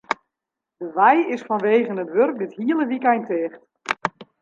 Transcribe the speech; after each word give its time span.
De 0.77 0.87
wei 0.97 1.19
is 1.33 1.45
fanwegen 1.47 2.01
it 2.03 2.13
wurk 2.15 2.35
dit 2.41 2.55
hiele 2.57 2.85
wykein 2.91 3.23
ticht. 3.29 3.61